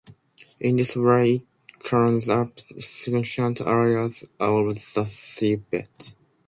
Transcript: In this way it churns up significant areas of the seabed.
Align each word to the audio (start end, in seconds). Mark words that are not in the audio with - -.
In 0.59 0.77
this 0.77 0.95
way 0.95 1.35
it 1.35 1.43
churns 1.83 2.27
up 2.27 2.59
significant 2.79 3.61
areas 3.61 4.23
of 4.39 4.65
the 4.73 5.03
seabed. 5.05 6.15